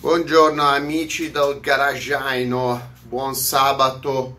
Buongiorno 0.00 0.62
amici 0.62 1.32
del 1.32 1.58
garagiaino, 1.60 2.90
buon 3.02 3.34
sabato 3.34 4.38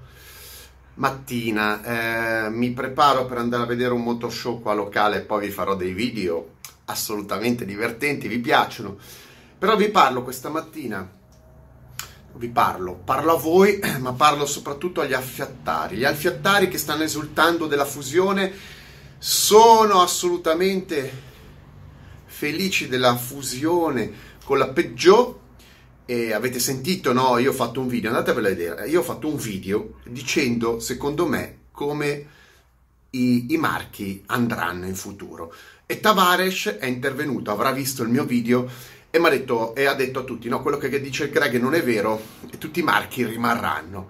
mattina. 0.93 2.45
Eh, 2.45 2.49
mi 2.49 2.71
preparo 2.71 3.25
per 3.25 3.39
andare 3.39 3.63
a 3.63 3.65
vedere 3.65 3.91
un 3.91 4.01
motoshow 4.01 4.61
qua 4.61 4.73
locale, 4.73 5.19
poi 5.19 5.47
vi 5.47 5.51
farò 5.51 5.75
dei 5.75 5.91
video 5.91 6.53
assolutamente 6.85 7.65
divertenti, 7.65 8.29
vi 8.29 8.39
piacciono. 8.39 8.97
Però 9.57 9.75
vi 9.75 9.89
parlo 9.89 10.23
questa 10.23 10.47
mattina, 10.47 11.05
vi 12.35 12.47
parlo, 12.47 12.93
parlo 13.03 13.33
a 13.33 13.37
voi, 13.37 13.81
ma 13.99 14.13
parlo 14.13 14.45
soprattutto 14.45 15.01
agli 15.01 15.13
affiattari. 15.13 15.97
Gli 15.97 16.05
affiattari 16.05 16.69
che 16.69 16.77
stanno 16.77 17.03
esultando 17.03 17.67
della 17.67 17.83
fusione 17.83 18.49
sono 19.17 20.01
assolutamente 20.01 21.27
felici 22.27 22.87
della 22.87 23.17
fusione 23.17 24.37
con 24.45 24.57
la 24.57 24.69
Peugeot 24.69 25.38
e 26.09 26.33
avete 26.33 26.57
sentito, 26.57 27.13
no? 27.13 27.37
Io 27.37 27.51
ho 27.51 27.53
fatto 27.53 27.79
un 27.79 27.87
video, 27.87 28.09
andatevelo 28.09 28.47
a 28.47 28.49
vedere. 28.49 28.87
Io 28.87 29.01
ho 29.01 29.03
fatto 29.03 29.27
un 29.27 29.35
video 29.35 29.99
dicendo, 30.05 30.79
secondo 30.79 31.27
me, 31.27 31.65
come 31.69 32.25
i, 33.11 33.53
i 33.53 33.57
marchi 33.57 34.23
andranno 34.25 34.87
in 34.87 34.95
futuro. 34.95 35.53
E 35.85 35.99
Tavares 35.99 36.77
è 36.79 36.87
intervenuto, 36.87 37.51
avrà 37.51 37.71
visto 37.71 38.01
il 38.01 38.09
mio 38.09 38.25
video 38.25 38.67
e, 39.11 39.19
ha 39.19 39.29
detto, 39.29 39.75
e 39.75 39.85
ha 39.85 39.93
detto 39.93 40.21
a 40.21 40.23
tutti: 40.23 40.49
no, 40.49 40.63
quello 40.63 40.77
che 40.77 40.99
dice 40.99 41.25
il 41.25 41.29
Greg 41.29 41.59
non 41.59 41.75
è 41.75 41.83
vero, 41.83 42.19
e 42.51 42.57
tutti 42.57 42.79
i 42.79 42.83
marchi 42.83 43.23
rimarranno. 43.23 44.09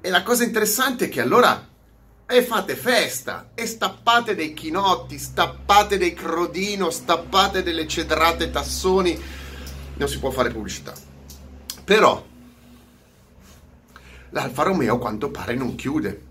E 0.00 0.08
la 0.08 0.22
cosa 0.22 0.44
interessante 0.44 1.06
è 1.06 1.08
che 1.08 1.20
allora 1.20 1.66
e 2.28 2.42
fate 2.44 2.76
festa 2.76 3.50
e 3.56 3.66
stappate 3.66 4.36
dei 4.36 4.54
chinotti, 4.54 5.18
stappate 5.18 5.98
dei 5.98 6.14
crodino, 6.14 6.90
stappate 6.90 7.64
delle 7.64 7.88
cedrate 7.88 8.52
tassoni. 8.52 9.20
Non 9.96 10.08
si 10.08 10.20
può 10.20 10.30
fare 10.30 10.52
pubblicità. 10.52 11.09
Però 11.90 12.24
l'Alfa 14.30 14.62
Romeo 14.62 14.94
a 14.94 14.98
quanto 15.00 15.28
pare 15.32 15.56
non 15.56 15.74
chiude. 15.74 16.22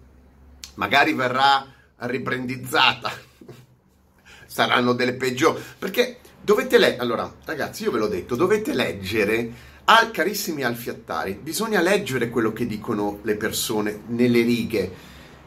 Magari 0.75 1.11
verrà 1.11 1.67
ribrandizzata. 1.97 3.11
Saranno 4.47 4.93
delle 4.93 5.15
peggiori. 5.15 5.61
Perché 5.77 6.19
dovete 6.41 6.77
leggere. 6.77 7.01
Allora, 7.01 7.35
ragazzi, 7.43 7.83
io 7.83 7.91
ve 7.91 7.97
l'ho 7.97 8.07
detto, 8.07 8.37
dovete 8.37 8.73
leggere. 8.73 9.51
Al, 9.83 10.11
carissimi 10.11 10.63
alfiattari, 10.63 11.33
bisogna 11.33 11.81
leggere 11.81 12.29
quello 12.29 12.53
che 12.53 12.65
dicono 12.65 13.19
le 13.23 13.35
persone 13.35 14.03
nelle 14.05 14.43
righe. 14.43 14.91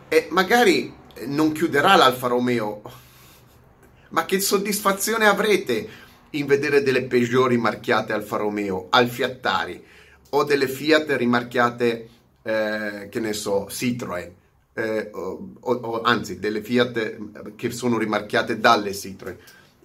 E 0.09 0.27
magari 0.31 0.93
non 1.25 1.53
chiuderà 1.53 1.97
l'Alfa 1.97 2.27
Romeo. 2.27 2.83
Ma 4.11 4.27
che 4.27 4.41
soddisfazione 4.41 5.25
avrete 5.25 5.89
in 6.33 6.45
vedere 6.45 6.83
delle 6.83 7.05
peggiori 7.05 7.57
marchiate 7.57 8.13
Alfa 8.13 8.37
Romeo, 8.37 8.89
alfiattari? 8.91 10.01
O 10.35 10.45
delle 10.45 10.69
Fiat 10.69 11.11
rimarchiate, 11.11 12.09
eh, 12.43 13.09
che 13.11 13.21
ne 13.21 13.33
so, 13.33 13.67
Citroën, 13.69 14.31
eh, 14.75 15.11
o, 15.13 15.55
o, 15.61 16.01
anzi 16.03 16.39
delle 16.39 16.63
Fiat 16.63 16.97
eh, 16.97 17.19
che 17.57 17.71
sono 17.71 17.99
rimarchiate 17.99 18.59
dalle 18.59 18.93
Citroën. 18.93 19.37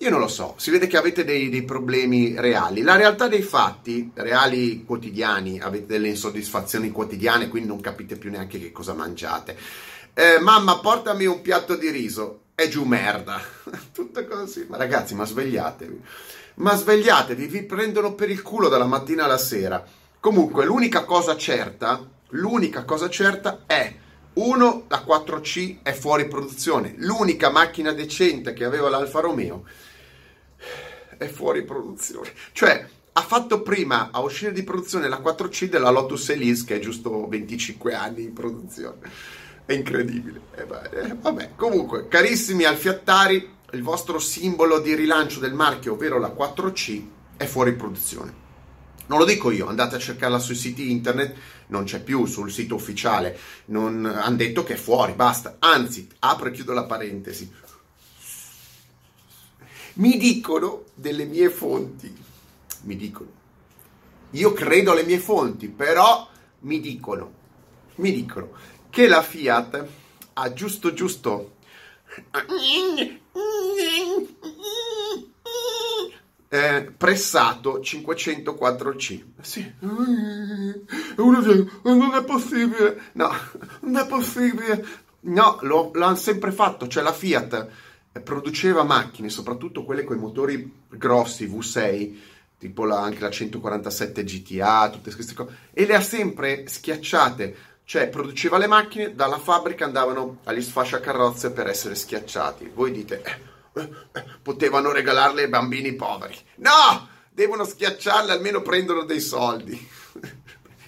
Io 0.02 0.10
non 0.12 0.20
lo 0.20 0.28
so, 0.28 0.54
si 0.58 0.70
vede 0.70 0.86
che 0.86 0.96
avete 0.96 1.26
dei, 1.26 1.50
dei, 1.50 1.64
problemi 1.64 2.36
reali. 2.38 2.82
La 2.84 2.96
realtà 2.96 3.28
dei 3.28 3.42
fatti, 3.42 4.12
reali 4.14 4.86
quotidiani, 4.86 5.60
avete 5.60 5.88
delle 5.88 6.10
insoddisfazioni 6.10 6.92
quotidiane, 6.92 7.48
quindi 7.48 7.68
non 7.68 7.82
capite 7.82 8.16
più 8.16 8.30
neanche 8.30 8.60
che 8.60 8.72
cosa 8.72 8.94
mangiate. 8.94 9.58
Eh, 10.14 10.40
mamma, 10.40 10.80
portami 10.80 11.26
un 11.26 11.42
piatto 11.42 11.76
di 11.76 11.90
riso. 11.90 12.42
È 12.54 12.68
giù 12.68 12.86
merda. 12.86 13.42
Tutte 13.92 14.28
così. 14.28 14.66
Ma 14.70 14.78
ragazzi, 14.78 15.16
ma 15.16 15.26
svegliatevi. 15.26 16.02
Ma 16.56 16.76
svegliatevi, 16.76 17.48
vi 17.48 17.64
prendono 17.64 18.14
per 18.14 18.30
il 18.30 18.44
culo 18.44 18.68
dalla 18.70 18.86
mattina 18.86 19.26
alla 19.26 19.38
sera. 19.38 19.84
Comunque, 20.28 20.66
l'unica 20.66 21.06
cosa 21.06 21.38
certa, 21.38 22.06
l'unica 22.32 22.84
cosa 22.84 23.10
certa 23.10 23.64
è 23.66 23.96
uno, 24.34 24.84
la 24.90 25.02
4C 25.08 25.78
è 25.82 25.94
fuori 25.94 26.28
produzione. 26.28 26.96
L'unica 26.98 27.50
macchina 27.50 27.94
decente 27.94 28.52
che 28.52 28.66
aveva 28.66 28.90
l'Alfa 28.90 29.22
Romeo 29.22 29.64
è 31.18 31.28
fuori 31.28 31.64
produzione. 31.64 32.30
Cioè, 32.52 32.86
ha 33.14 33.22
fatto 33.22 33.62
prima 33.62 34.10
a 34.12 34.20
uscire 34.20 34.52
di 34.52 34.64
produzione 34.64 35.08
la 35.08 35.22
4C 35.22 35.70
della 35.70 35.92
Lotus 35.92 36.28
Elise, 36.28 36.66
che 36.66 36.76
è 36.76 36.80
giusto 36.80 37.26
25 37.30 37.94
anni 37.94 38.24
in 38.24 38.34
produzione. 38.34 39.10
È 39.66 39.72
incredibile. 39.72 40.42
Eh, 40.56 40.64
eh, 40.64 41.16
vabbè, 41.22 41.52
comunque, 41.56 42.10
carissimi 42.10 42.66
alfiattari, 42.66 43.50
il 43.72 43.82
vostro 43.82 44.20
simbolo 44.20 44.80
di 44.80 44.94
rilancio 44.94 45.40
del 45.40 45.54
marchio, 45.54 45.94
ovvero 45.94 46.20
la 46.20 46.36
4C, 46.38 47.02
è 47.38 47.46
fuori 47.46 47.74
produzione. 47.76 48.47
Non 49.08 49.20
lo 49.20 49.26
dico 49.26 49.52
io, 49.52 49.68
andate 49.68 49.96
a 49.96 50.00
cercarla 50.00 50.40
sui 50.40 50.56
siti 50.56 50.92
internet, 50.92 51.36
non 51.68 51.86
c'è 51.86 52.02
più 52.02 52.26
sul 52.26 52.52
sito 52.52 52.76
ufficiale, 52.76 53.38
non, 53.66 54.06
hanno 54.06 54.36
detto 54.36 54.64
che 54.64 54.74
è 54.74 54.78
fuori, 54.78 55.14
basta. 55.14 55.56
Anzi, 55.60 56.08
apro 56.20 56.50
e 56.50 56.52
chiudo 56.52 56.74
la 56.74 56.84
parentesi. 56.84 57.50
Mi 59.94 60.18
dicono 60.18 60.84
delle 60.94 61.26
mie 61.26 61.50
fonti, 61.50 62.16
mi 62.84 62.96
dicono, 62.96 63.30
io 64.32 64.54
credo 64.54 64.92
alle 64.92 65.04
mie 65.04 65.20
fonti, 65.20 65.70
però 65.70 66.30
mi 66.60 66.80
dicono, 66.80 67.32
mi 67.96 68.12
dicono 68.12 68.52
che 68.90 69.08
la 69.08 69.22
Fiat 69.22 69.88
ha 70.34 70.54
giusto 70.54 70.94
giusto 70.94 71.56
eh, 76.50 76.92
pressato 76.96 77.80
504C. 77.80 79.24
Sì, 79.42 79.74
uno 79.80 81.42
dice, 81.42 81.70
non 81.84 82.14
è 82.14 82.24
possibile, 82.24 83.02
no, 83.14 83.30
non 83.82 83.98
è 83.98 84.08
possibile. 84.08 84.86
No, 85.22 85.58
lo, 85.62 85.92
l'hanno 85.94 86.16
sempre 86.16 86.52
fatto, 86.52 86.88
cioè 86.88 87.04
la 87.04 87.14
Fiat 87.14 87.68
produceva 88.24 88.84
macchine, 88.84 89.30
soprattutto 89.30 89.84
quelle 89.84 90.04
con 90.04 90.18
i 90.18 90.20
motori 90.20 90.86
grossi, 90.90 91.48
V6, 91.48 92.16
tipo 92.58 92.86
la, 92.86 93.02
anche 93.02 93.20
la 93.20 93.30
147 93.30 94.24
GTA, 94.24 94.90
tutte 94.90 95.14
queste 95.14 95.34
cose, 95.34 95.56
e 95.74 95.86
le 95.86 95.96
ha 95.96 96.02
sempre 96.02 96.68
schiacciate, 96.68 97.56
cioè 97.84 98.10
produceva 98.10 98.58
le 98.58 98.68
macchine, 98.68 99.16
dalla 99.16 99.38
fabbrica 99.38 99.86
andavano 99.86 100.40
agli 100.46 100.62
sfasciacarrozze 100.62 101.52
per 101.52 101.68
essere 101.68 101.96
schiacciati. 101.96 102.72
Voi 102.74 102.92
dite, 102.92 103.22
eh, 103.22 103.38
potevano 104.42 104.92
regalarle 104.92 105.44
ai 105.44 105.50
bambini 105.50 105.94
poveri. 105.94 106.38
No! 106.56 107.16
Devono 107.30 107.66
schiacciarle, 107.66 108.32
almeno 108.32 108.62
prendono 108.62 109.04
dei 109.04 109.20
soldi. 109.20 109.90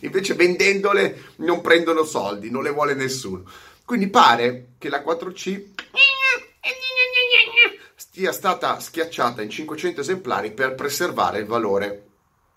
Invece 0.02 0.34
vendendole 0.34 1.34
non 1.38 1.62
prendono 1.62 2.04
soldi, 2.04 2.50
non 2.50 2.64
le 2.64 2.72
vuole 2.72 2.94
nessuno. 2.96 3.44
Quindi 3.86 4.10
pare 4.10 4.70
che 4.78 4.90
la 4.90 5.04
4C 5.04 5.64
sia 8.20 8.32
stata 8.32 8.80
schiacciata 8.80 9.42
in 9.42 9.50
500 9.50 10.02
esemplari 10.02 10.52
per 10.52 10.76
preservare 10.76 11.40
il 11.40 11.46
valore 11.46 12.08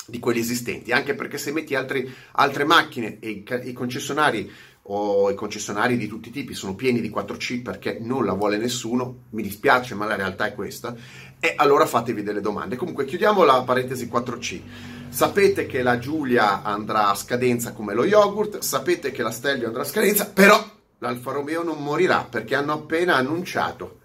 di 0.06 0.18
quelli 0.18 0.40
esistenti, 0.40 0.90
anche 0.90 1.14
perché 1.14 1.38
se 1.38 1.52
metti 1.52 1.74
altri, 1.74 2.12
altre 2.32 2.64
macchine 2.64 3.18
e 3.20 3.30
i, 3.30 3.44
i 3.64 3.72
concessionari 3.72 4.52
o 4.86 5.30
i 5.30 5.34
concessionari 5.34 5.96
di 5.96 6.08
tutti 6.08 6.30
i 6.30 6.32
tipi 6.32 6.54
sono 6.54 6.74
pieni 6.74 7.00
di 7.00 7.10
4C 7.10 7.62
perché 7.62 7.98
non 8.00 8.24
la 8.24 8.32
vuole 8.32 8.56
nessuno, 8.56 9.24
mi 9.30 9.42
dispiace 9.42 9.94
ma 9.94 10.06
la 10.06 10.16
realtà 10.16 10.46
è 10.46 10.54
questa, 10.54 10.94
e 11.38 11.54
allora 11.56 11.86
fatevi 11.86 12.22
delle 12.22 12.40
domande. 12.40 12.76
Comunque 12.76 13.04
chiudiamo 13.04 13.44
la 13.44 13.62
parentesi 13.62 14.08
4C. 14.12 14.60
Sapete 15.08 15.66
che 15.66 15.82
la 15.82 15.98
Giulia 15.98 16.62
andrà 16.62 17.08
a 17.08 17.14
scadenza 17.14 17.72
come 17.72 17.94
lo 17.94 18.04
yogurt, 18.04 18.58
sapete 18.60 19.10
che 19.12 19.22
la 19.22 19.30
Stelvio 19.30 19.66
andrà 19.66 19.82
a 19.82 19.86
scadenza, 19.86 20.26
però 20.26 20.64
l'Alfa 20.98 21.32
Romeo 21.32 21.62
non 21.62 21.82
morirà 21.82 22.26
perché 22.28 22.54
hanno 22.54 22.72
appena 22.72 23.16
annunciato, 23.16 23.98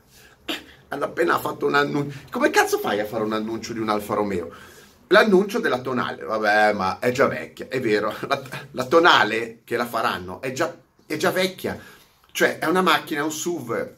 hanno 0.89 1.05
appena 1.05 1.39
fatto 1.39 1.65
un 1.65 1.75
annuncio. 1.75 2.17
Come 2.29 2.49
cazzo 2.49 2.77
fai 2.77 2.99
a 2.99 3.05
fare 3.05 3.23
un 3.23 3.33
annuncio 3.33 3.71
di 3.71 3.79
un 3.79 3.89
Alfa 3.89 4.15
Romeo? 4.15 4.51
L'annuncio 5.07 5.59
della 5.59 5.79
tonale, 5.79 6.23
vabbè, 6.23 6.73
ma 6.73 6.99
è 6.99 7.11
già 7.11 7.27
vecchia, 7.27 7.67
è 7.69 7.79
vero. 7.79 8.13
La, 8.27 8.41
la 8.71 8.85
tonale 8.85 9.61
che 9.63 9.77
la 9.77 9.85
faranno 9.85 10.41
è 10.41 10.51
già, 10.51 10.75
è 11.05 11.15
già, 11.17 11.31
vecchia. 11.31 11.79
Cioè, 12.31 12.59
è 12.59 12.65
una 12.65 12.81
macchina, 12.81 13.23
un 13.23 13.31
SUV. 13.31 13.95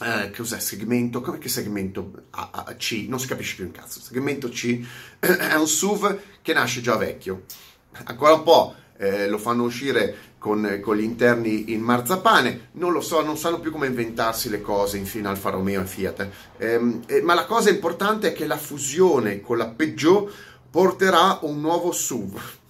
Eh, 0.00 0.30
cos'è? 0.36 0.58
Segmento? 0.58 1.20
Come 1.20 1.38
che 1.38 1.48
segmento 1.48 2.24
A, 2.30 2.50
A, 2.52 2.74
C? 2.74 3.06
Non 3.08 3.20
si 3.20 3.28
capisce 3.28 3.54
più 3.54 3.64
un 3.66 3.70
cazzo. 3.70 4.00
Segmento 4.00 4.48
C 4.48 4.84
è 5.20 5.54
un 5.54 5.66
SUV 5.68 6.18
che 6.42 6.52
nasce 6.52 6.80
già 6.80 6.96
vecchio. 6.96 7.44
Ancora 8.04 8.34
un 8.34 8.42
po' 8.42 8.74
eh, 9.02 9.26
lo 9.26 9.38
fanno 9.38 9.64
uscire 9.64 10.14
con, 10.38 10.78
con, 10.80 10.96
gli 10.96 11.02
interni 11.02 11.72
in 11.72 11.80
marzapane, 11.80 12.68
non 12.72 12.92
lo 12.92 13.00
so, 13.00 13.20
non 13.20 13.36
sanno 13.36 13.58
più 13.58 13.72
come 13.72 13.88
inventarsi 13.88 14.48
le 14.48 14.60
cose 14.60 14.96
infine 14.96 15.26
Alfa 15.26 15.50
Romeo 15.50 15.82
e 15.82 15.86
Fiat. 15.86 16.28
Ehm, 16.58 17.02
eh, 17.06 17.20
ma 17.20 17.34
la 17.34 17.44
cosa 17.44 17.68
importante 17.68 18.28
è 18.28 18.32
che 18.32 18.46
la 18.46 18.56
fusione 18.56 19.40
con 19.40 19.58
la 19.58 19.66
Peugeot 19.66 20.32
porterà 20.70 21.40
un 21.42 21.60
nuovo 21.60 21.90
SUV. 21.90 22.40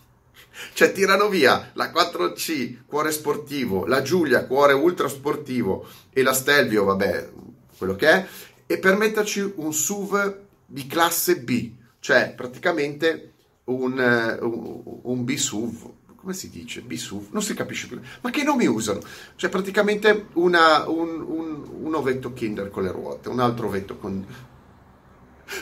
Cioè 0.73 0.93
tirano 0.93 1.29
via 1.29 1.71
la 1.75 1.91
4C, 1.91 2.85
cuore 2.87 3.11
sportivo, 3.11 3.85
la 3.85 4.01
Giulia, 4.01 4.47
cuore 4.47 4.73
ultra 4.73 5.09
sportivo 5.09 5.87
e 6.11 6.23
la 6.23 6.33
Stelvio, 6.33 6.85
vabbè, 6.85 7.31
quello 7.77 7.95
che 7.95 8.09
è, 8.09 8.27
e 8.67 8.79
per 8.79 8.97
metterci 8.97 9.53
un 9.57 9.73
SUV 9.73 10.37
di 10.65 10.87
classe 10.87 11.41
B, 11.41 11.73
cioè 12.01 12.33
praticamente 12.35 13.33
un, 13.65 13.99
eh, 13.99 14.39
un, 14.41 14.83
un 15.03 15.25
BSUV, 15.25 15.91
come 16.23 16.35
si 16.35 16.51
dice? 16.51 16.83
BSUV, 16.83 17.33
non 17.33 17.43
si 17.43 17.53
capisce 17.53 17.89
più. 17.89 18.01
Ma 18.21 18.31
che 18.31 18.45
nomi 18.45 18.67
usano? 18.67 19.01
Cioè 19.35 19.51
praticamente 19.51 20.27
una, 20.35 20.89
un, 20.89 21.21
un, 21.21 21.65
un 21.83 21.95
ovetto 21.97 22.33
Kinder 22.33 22.71
con 22.71 22.85
le 22.85 22.93
ruote, 22.93 23.29
un 23.29 23.41
altro 23.41 23.67
ovetto 23.67 23.97
con... 23.97 24.25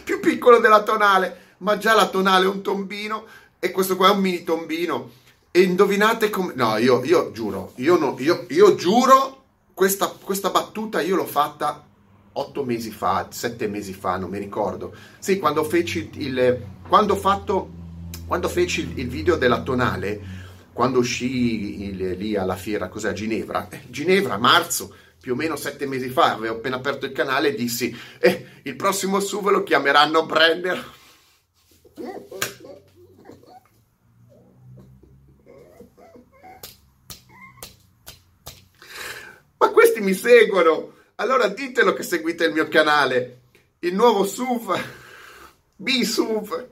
più 0.05 0.21
piccolo 0.21 0.59
della 0.59 0.83
tonale, 0.83 1.55
ma 1.59 1.79
già 1.79 1.95
la 1.95 2.11
tonale 2.11 2.45
è 2.45 2.49
un 2.49 2.61
tombino 2.61 3.25
e 3.59 3.71
questo 3.71 3.97
qua 3.97 4.09
è 4.09 4.13
un 4.13 4.21
mini 4.21 4.45
tombino. 4.45 5.13
E 5.51 5.63
indovinate 5.63 6.29
come... 6.29 6.53
No, 6.55 6.77
io, 6.77 7.03
io 7.05 7.33
giuro, 7.33 7.73
io, 7.77 7.99
no, 7.99 8.15
io, 8.19 8.45
io 8.51 8.75
giuro, 8.75 9.45
questa, 9.73 10.09
questa 10.09 10.51
battuta 10.51 11.01
io 11.01 11.17
l'ho 11.17 11.25
fatta 11.25 11.87
otto 12.33 12.65
mesi 12.65 12.91
fa, 12.91 13.29
sette 13.31 13.67
mesi 13.67 13.95
fa, 13.95 14.19
non 14.19 14.29
mi 14.29 14.39
ricordo. 14.39 14.95
Sì, 15.19 15.39
quando 15.39 15.65
feci 15.65 16.11
il... 16.17 16.63
quando 16.87 17.15
ho 17.15 17.19
fatto... 17.19 17.79
Quando 18.27 18.49
feci 18.49 18.93
il 18.95 19.09
video 19.09 19.35
della 19.35 19.63
tonale, 19.63 20.40
quando 20.73 20.99
uscì 20.99 21.95
lì 22.17 22.37
alla 22.37 22.57
fiera, 22.57 22.89
cos'è, 22.89 23.11
a 23.11 23.13
Ginevra? 23.13 23.69
Eh, 23.69 23.83
Ginevra, 23.89 24.39
marzo, 24.39 24.95
più 25.21 25.33
o 25.33 25.37
meno 25.37 25.57
sette 25.57 25.87
mesi 25.87 26.09
fa, 26.09 26.33
avevo 26.33 26.57
appena 26.57 26.77
aperto 26.77 27.07
il 27.07 27.13
canale 27.13 27.49
e 27.49 27.55
dissi, 27.55 27.95
eh, 28.19 28.47
il 28.63 28.77
prossimo 28.77 29.21
SUV 29.21 29.51
lo 29.51 29.63
chiameranno 29.63 30.25
Brenner. 30.25 30.93
Ma 39.59 39.69
questi 39.71 40.01
mi 40.01 40.15
seguono! 40.15 40.95
Allora 41.17 41.49
ditelo 41.49 41.93
che 41.93 42.03
seguite 42.03 42.47
il 42.47 42.55
mio 42.55 42.67
canale. 42.69 43.41
Il 43.81 43.95
nuovo 43.95 44.25
SUV, 44.25 44.79
B-SUV, 45.77 46.67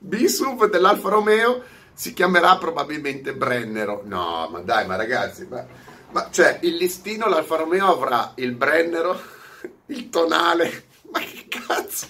B-SUV 0.00 0.68
dell'Alfa 0.68 1.08
Romeo 1.08 1.62
si 1.96 2.12
chiamerà 2.12 2.58
probabilmente 2.58 3.34
Brennero. 3.34 4.02
No, 4.04 4.48
ma 4.52 4.60
dai, 4.60 4.86
ma 4.86 4.96
ragazzi, 4.96 5.46
ma, 5.46 5.66
ma 6.10 6.28
cioè 6.30 6.58
il 6.62 6.74
listino 6.74 7.26
l'Alfa 7.26 7.56
Romeo 7.56 7.86
avrà 7.86 8.32
il 8.36 8.52
Brennero, 8.52 9.18
il 9.86 10.10
tonale, 10.10 10.88
ma 11.10 11.20
che 11.20 11.46
cazzo? 11.48 12.06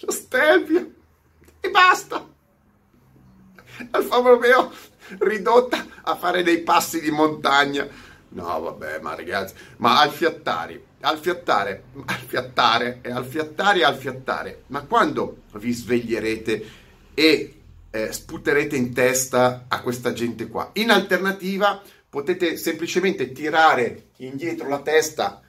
Lo 0.00 0.10
Stelvio 0.10 0.90
e 1.60 1.70
basta. 1.70 2.26
Alfa 3.90 4.16
Romeo 4.16 4.72
ridotta 5.20 5.86
a 6.02 6.16
fare 6.16 6.42
dei 6.42 6.58
passi 6.62 7.00
di 7.00 7.12
montagna. 7.12 7.86
No, 8.30 8.60
vabbè, 8.60 8.98
ma 8.98 9.14
ragazzi, 9.14 9.54
ma 9.76 10.00
al 10.00 10.10
fiattari, 10.10 10.84
al 11.02 11.18
fiattare, 11.18 11.84
al 12.04 12.18
fiattare 12.18 12.98
e 13.00 13.12
al 13.12 13.24
fiattare 13.24 13.78
e 13.78 13.84
al 13.84 13.96
fiattare. 13.96 14.64
Ma 14.66 14.80
quando 14.82 15.42
vi 15.52 15.72
sveglierete 15.72 16.70
e 17.14 17.60
eh, 17.94 18.12
sputerete 18.12 18.74
in 18.74 18.92
testa 18.92 19.66
a 19.68 19.80
questa 19.80 20.12
gente 20.12 20.48
qua? 20.48 20.70
In 20.74 20.90
alternativa 20.90 21.80
potete 22.08 22.56
semplicemente 22.56 23.30
tirare 23.30 24.08
indietro 24.16 24.68
la 24.68 24.80
testa 24.80 25.40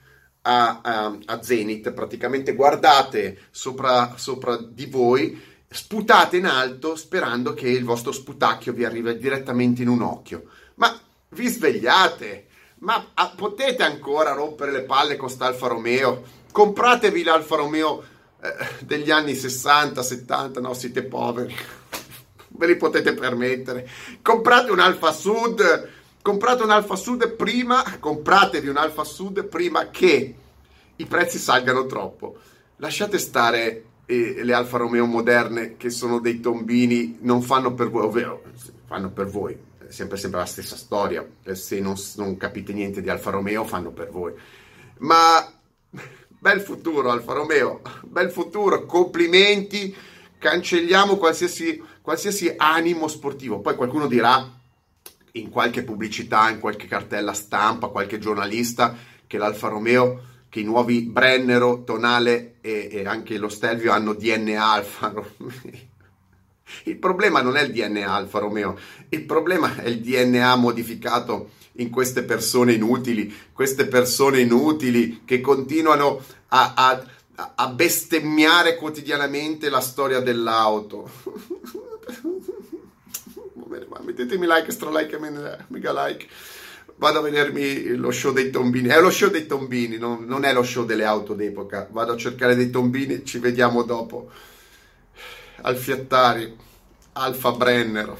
a, 0.42 0.80
a, 0.80 1.18
a 1.24 1.42
Zenith, 1.42 1.90
praticamente 1.90 2.54
guardate 2.54 3.46
sopra, 3.50 4.14
sopra 4.16 4.56
di 4.58 4.86
voi, 4.86 5.42
sputate 5.68 6.36
in 6.36 6.46
alto 6.46 6.94
sperando 6.94 7.52
che 7.52 7.68
il 7.68 7.82
vostro 7.82 8.12
sputacchio 8.12 8.72
vi 8.72 8.84
arrivi 8.84 9.18
direttamente 9.18 9.82
in 9.82 9.88
un 9.88 10.02
occhio. 10.02 10.44
Ma 10.76 10.96
vi 11.30 11.48
svegliate? 11.48 12.46
Ma 12.78 13.10
ah, 13.14 13.32
potete 13.34 13.82
ancora 13.82 14.34
rompere 14.34 14.70
le 14.70 14.82
palle 14.82 15.16
con 15.16 15.26
quest'Alfa 15.26 15.66
Romeo? 15.66 16.22
Compratevi 16.52 17.24
l'Alfa 17.24 17.56
Romeo 17.56 18.04
eh, 18.40 18.84
degli 18.84 19.10
anni 19.10 19.34
60, 19.34 20.00
70, 20.00 20.60
no, 20.60 20.74
siete 20.74 21.02
poveri. 21.02 21.52
Ve 22.56 22.66
li 22.66 22.76
potete 22.76 23.14
permettere. 23.14 23.88
Comprate 24.22 24.70
un 24.70 24.80
Alfa 24.80 25.12
Sud, 25.12 25.88
comprate 26.22 26.62
un 26.62 26.70
Alfa 26.70 26.96
Sud 26.96 27.30
prima, 27.32 27.84
compratevi 27.98 28.68
un 28.68 28.76
Alfa 28.76 29.04
Sud 29.04 29.44
prima 29.44 29.90
che 29.90 30.34
i 30.96 31.06
prezzi 31.06 31.38
salgano 31.38 31.86
troppo. 31.86 32.36
Lasciate 32.76 33.18
stare 33.18 33.84
eh, 34.06 34.42
le 34.42 34.52
Alfa 34.54 34.78
Romeo 34.78 35.04
moderne 35.06 35.76
che 35.76 35.90
sono 35.90 36.20
dei 36.20 36.40
tombini, 36.40 37.18
non 37.20 37.42
fanno 37.42 37.74
per 37.74 37.90
voi, 37.90 38.04
ovvero 38.04 38.42
fanno 38.86 39.10
per 39.10 39.26
voi, 39.26 39.58
sempre, 39.88 40.16
sempre 40.16 40.40
la 40.40 40.46
stessa 40.46 40.76
storia. 40.76 41.26
Eh, 41.42 41.54
se 41.54 41.80
non, 41.80 41.94
non, 42.16 42.36
capite 42.36 42.72
niente 42.72 43.02
di 43.02 43.10
Alfa 43.10 43.30
Romeo, 43.30 43.64
fanno 43.64 43.90
per 43.90 44.10
voi. 44.10 44.32
Ma 44.98 45.52
bel 46.38 46.60
futuro, 46.60 47.10
Alfa 47.10 47.32
Romeo, 47.32 47.82
bel 48.04 48.30
futuro, 48.30 48.86
complimenti. 48.86 49.94
Cancelliamo 50.38 51.16
qualsiasi, 51.16 51.82
qualsiasi 52.06 52.54
animo 52.56 53.08
sportivo. 53.08 53.58
Poi 53.58 53.74
qualcuno 53.74 54.06
dirà 54.06 54.48
in 55.32 55.50
qualche 55.50 55.82
pubblicità, 55.82 56.48
in 56.50 56.60
qualche 56.60 56.86
cartella 56.86 57.32
stampa, 57.32 57.88
qualche 57.88 58.20
giornalista 58.20 58.96
che 59.26 59.38
l'Alfa 59.38 59.66
Romeo, 59.66 60.22
che 60.48 60.60
i 60.60 60.62
nuovi 60.62 61.00
Brennero, 61.00 61.82
Tonale 61.82 62.58
e, 62.60 62.90
e 62.92 63.06
anche 63.08 63.36
lo 63.38 63.48
Stelvio 63.48 63.90
hanno 63.90 64.14
DNA 64.14 64.64
Alfa 64.64 65.08
Romeo. 65.08 65.52
Il 66.84 66.96
problema 66.96 67.42
non 67.42 67.56
è 67.56 67.62
il 67.62 67.72
DNA 67.72 68.12
Alfa 68.12 68.40
Romeo, 68.40 68.76
il 69.08 69.22
problema 69.22 69.76
è 69.76 69.86
il 69.86 70.00
DNA 70.00 70.56
modificato 70.56 71.50
in 71.74 71.90
queste 71.90 72.24
persone 72.24 72.72
inutili, 72.72 73.32
queste 73.52 73.86
persone 73.86 74.40
inutili 74.40 75.22
che 75.24 75.40
continuano 75.40 76.20
a, 76.48 76.72
a, 76.74 77.04
a 77.54 77.68
bestemmiare 77.68 78.74
quotidianamente 78.74 79.68
la 79.68 79.80
storia 79.80 80.18
dell'auto. 80.18 81.08
Mettetemi 84.02 84.46
like, 84.46 84.70
stra 84.70 84.90
like 84.90 85.14
e 85.14 85.18
mega 85.18 86.06
like. 86.06 86.28
Vado 86.98 87.18
a 87.18 87.22
vedermi 87.22 87.94
lo 87.96 88.10
show 88.10 88.32
dei 88.32 88.50
tombini. 88.50 88.88
È 88.88 89.00
lo 89.00 89.10
show 89.10 89.30
dei 89.30 89.46
tombini, 89.46 89.98
non, 89.98 90.24
non 90.24 90.44
è 90.44 90.52
lo 90.52 90.62
show 90.62 90.84
delle 90.84 91.04
auto 91.04 91.34
d'epoca. 91.34 91.88
Vado 91.90 92.12
a 92.12 92.16
cercare 92.16 92.54
dei 92.54 92.70
tombini, 92.70 93.24
ci 93.24 93.38
vediamo 93.38 93.82
dopo. 93.82 94.30
Alfiattari, 95.62 96.56
Alfa 97.12 97.52
Brenner. 97.52 98.16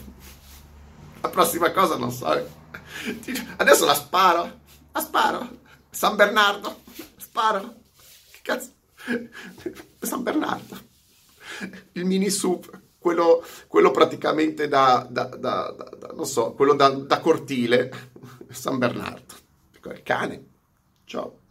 La 1.20 1.28
prossima 1.28 1.70
cosa 1.72 1.96
non 1.96 2.10
so. 2.10 2.26
Adesso 3.56 3.84
la 3.84 3.94
sparo. 3.94 4.60
La 4.92 5.00
sparo. 5.00 5.58
San 5.90 6.16
Bernardo. 6.16 6.82
Sparo. 7.16 7.74
Che 8.30 8.38
cazzo? 8.42 8.70
San 10.00 10.22
Bernardo. 10.22 10.78
Il 11.92 12.04
mini 12.04 12.30
sub. 12.30 12.84
Quello, 13.06 13.40
quello 13.68 13.92
praticamente 13.92 14.66
da, 14.66 15.06
da, 15.08 15.26
da, 15.26 15.72
da, 15.96 16.10
non 16.16 16.26
so, 16.26 16.54
quello 16.54 16.74
da, 16.74 16.90
cortile. 17.20 17.92
San 18.50 18.78
Bernardo. 18.78 19.34
Il 19.70 20.02
cane. 20.02 20.44
Ciao. 21.04 21.45